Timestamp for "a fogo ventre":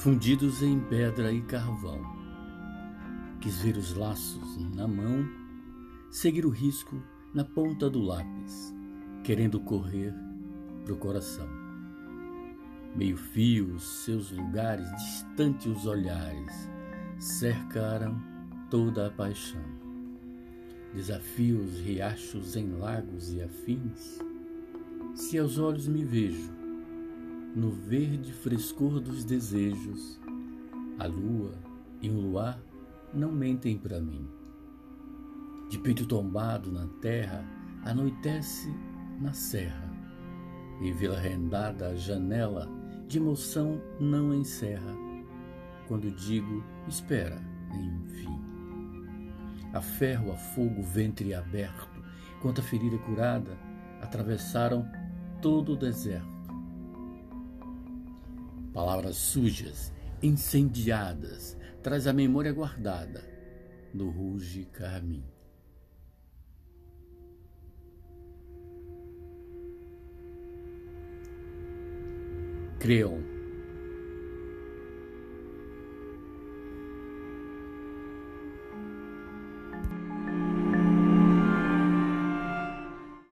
50.32-51.34